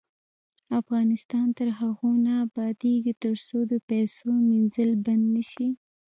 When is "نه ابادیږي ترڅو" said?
2.25-3.57